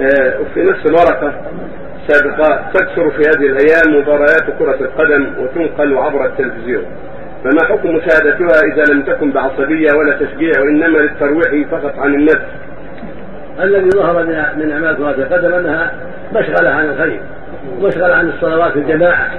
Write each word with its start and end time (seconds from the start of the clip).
آه، 0.00 0.40
وفي 0.40 0.62
نفس 0.62 0.86
الورقة 0.86 1.32
سابقة 2.08 2.70
تكثر 2.74 3.10
في 3.10 3.18
هذه 3.18 3.46
الأيام 3.46 4.02
مباريات 4.02 4.58
كرة 4.58 4.76
القدم 4.80 5.26
وتنقل 5.38 5.98
عبر 5.98 6.26
التلفزيون. 6.26 6.84
فما 7.44 7.68
حكم 7.68 7.88
مشاهدتها 7.88 8.72
إذا 8.72 8.94
لم 8.94 9.02
تكن 9.02 9.30
بعصبية 9.30 9.88
ولا 9.98 10.16
تشجيع 10.16 10.52
وإنما 10.60 10.98
للترويح 10.98 11.68
فقط 11.70 11.98
عن 11.98 12.14
النفس؟ 12.14 12.46
الذي 13.62 13.88
ظهر 13.90 14.24
من 14.24 14.44
من 14.56 14.72
أعمال 14.72 14.96
كرة 14.96 15.10
القدم 15.10 15.54
أنها 15.54 15.92
مشغلة 16.32 16.70
عن 16.70 16.84
الخير 16.84 17.20
ومشغله 17.78 18.14
عن 18.14 18.28
الصلوات 18.28 18.76
الجماعة 18.76 19.30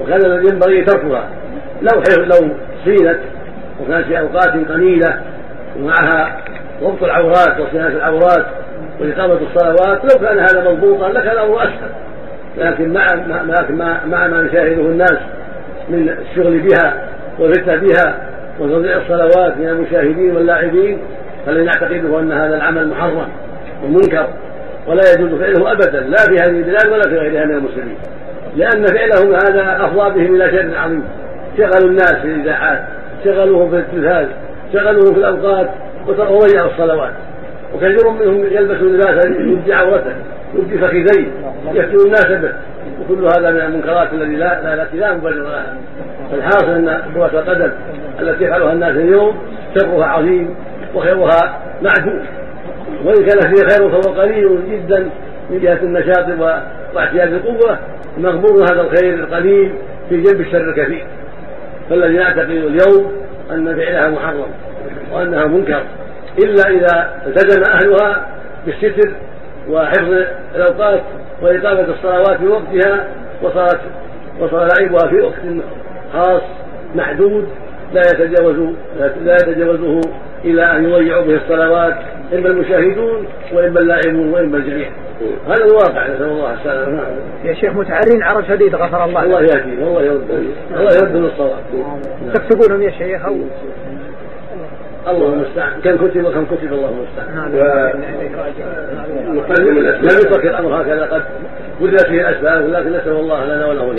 وكان 0.00 0.46
ينبغي 0.50 0.84
تركها. 0.84 1.28
لو 1.82 2.02
لو 2.18 2.54
صينت 2.84 3.18
وكانت 3.80 4.06
في 4.06 4.18
أوقات 4.20 4.68
قليلة 4.68 5.20
ومعها 5.76 6.36
ضبط 6.82 7.02
العورات 7.02 7.60
وصيانه 7.60 7.88
العورات 7.88 8.46
وإقامة 9.02 9.38
الصلوات 9.54 10.00
لو 10.04 10.28
كان 10.28 10.38
هذا 10.38 10.70
مضبوطا 10.70 11.08
لكان 11.08 11.32
الأمر 11.32 11.62
أسهل 11.62 11.90
لكن 12.58 12.92
مع 12.92 13.06
مع 13.28 14.04
مع 14.06 14.26
ما 14.26 14.46
يشاهده 14.46 14.82
الناس 14.82 15.18
من 15.88 16.08
الشغل 16.08 16.58
بها 16.58 17.08
والفتنة 17.38 17.76
بها 17.76 18.16
وتضييع 18.60 18.96
الصلوات 18.96 19.56
من 19.56 19.68
المشاهدين 19.68 20.36
واللاعبين 20.36 20.98
فلن 21.46 21.64
يعتقدوا 21.64 22.20
أن 22.20 22.32
هذا 22.32 22.56
العمل 22.56 22.88
محرم 22.88 23.28
ومنكر 23.84 24.28
ولا 24.86 25.02
يجوز 25.14 25.40
فعله 25.40 25.72
أبدا 25.72 26.00
لا 26.00 26.16
في 26.16 26.34
هذه 26.34 26.58
البلاد 26.58 26.88
ولا 26.88 27.02
في 27.02 27.18
غيرها 27.18 27.44
من 27.44 27.54
المسلمين. 27.54 27.96
لأن 28.56 28.86
فعلهم 28.86 29.34
هذا 29.34 29.84
أفضى 29.84 30.10
بهم 30.10 30.34
إلى 30.34 30.50
شر 30.50 30.78
عظيم. 30.78 31.04
شغلوا 31.58 31.88
الناس 31.90 32.12
في 32.12 32.24
الإذاعات 32.24 32.84
شغلوهم 33.24 33.70
في 33.70 33.76
التلفاز 33.76 34.26
شغلوهم 34.72 35.14
في 35.14 35.20
الأوقات 35.20 35.70
وضيعوا 36.08 36.70
الصلوات. 36.70 37.12
وكثير 37.74 38.10
منهم 38.10 38.44
يلبس 38.44 38.82
لباسا 38.82 39.28
يبدي 39.28 39.72
عورته 39.72 40.12
يبدي 40.54 40.78
فخذيه 40.78 41.26
يفتن 41.72 42.06
الناس 42.06 42.26
به. 42.26 42.52
وكل 43.00 43.24
هذا 43.24 43.50
من 43.50 43.60
المنكرات 43.60 44.12
التي 44.12 44.36
لا 44.36 44.74
التي 44.74 44.96
لا 44.96 45.14
مبرر 45.14 45.42
لها 45.42 45.76
فالحاصل 46.30 46.70
أن 46.70 47.02
كرة 47.14 47.40
القدم 47.40 47.70
التي 48.20 48.44
يفعلها 48.44 48.72
الناس 48.72 48.96
اليوم 48.96 49.36
شرها 49.78 50.06
عظيم 50.06 50.54
وخيرها 50.94 51.60
معدود 51.82 52.22
وإن 53.04 53.26
كان 53.26 53.40
فيه 53.40 53.66
خير 53.68 53.90
فهو 53.90 54.14
قليل 54.14 54.58
جدا 54.70 55.08
من 55.50 55.60
جهة 55.60 55.78
النشاط 55.82 56.26
واعتياد 56.94 57.32
القوة 57.32 57.78
مغبور 58.18 58.64
هذا 58.72 58.80
الخير 58.80 59.14
القليل 59.14 59.72
في 60.08 60.20
جنب 60.20 60.40
الشر 60.40 60.70
الكثير. 60.70 61.06
فالذي 61.90 62.16
نعتقد 62.16 62.50
اليوم 62.50 63.12
أن 63.50 63.76
فعلها 63.76 64.10
محرم 64.10 64.46
وأنها 65.12 65.44
منكر. 65.44 65.82
إلا 66.38 66.70
إذا 66.70 67.10
التزم 67.26 67.62
أهلها 67.72 68.26
بالستر 68.66 69.12
وحفظ 69.68 70.24
الأوقات 70.54 71.00
وإقامة 71.42 71.86
الصلوات 71.88 72.38
في 72.38 72.46
وقتها 72.46 73.08
وصارت 73.42 73.80
وصار 74.40 74.68
لعبها 74.80 75.08
في 75.08 75.20
وقت 75.20 75.64
خاص 76.12 76.42
محدود 76.94 77.48
لا 77.92 78.00
يتجاوز 78.00 78.74
لا 79.24 79.34
يتجاوزه 79.34 80.00
إلى 80.44 80.62
أن 80.62 80.84
يضيعوا 80.84 81.24
به 81.24 81.34
الصلوات 81.36 81.94
إما 82.32 82.48
المشاهدون 82.48 83.26
وإما 83.52 83.80
اللاعبون 83.80 84.32
وإما 84.32 84.56
الجميع. 84.56 84.90
هذا 85.46 85.64
الواقع 85.64 86.08
نسأل 86.08 86.22
الله 86.22 86.52
السلامة. 86.54 87.02
يا 87.44 87.54
شيخ 87.54 87.72
متعرين 87.72 88.22
عرض 88.22 88.44
شديد 88.48 88.74
غفر 88.74 89.04
الله. 89.04 89.22
الله 89.22 89.42
يهدي 89.42 89.82
والله 89.82 90.02
يرد 90.02 90.30
الله 90.70 90.90
يرد 91.02 91.16
للصواب. 91.16 91.58
تكتبونهم 92.34 92.82
يا 92.82 92.90
شيخ 92.90 93.24
أو 93.24 93.36
الله 95.08 95.34
المستعان. 95.34 95.80
كم 95.80 95.96
كتب 96.08 96.24
وكم 96.24 96.44
كتب 96.44 96.72
الله 96.72 96.88
المستعان؟ 96.88 97.52
نقدم 99.36 99.78
الاسباب 99.78 100.12
لم 100.12 100.18
يترك 100.18 100.46
الأمر 100.46 100.82
هكذا 100.82 101.04
قد 101.04 101.22
ولدت 101.80 102.06
فيه 102.06 102.20
الاسباب 102.28 102.64
ولكن 102.64 102.92
نسأل 102.92 103.12
الله 103.12 103.44
لنا 103.44 103.66
ولهم 103.66 103.96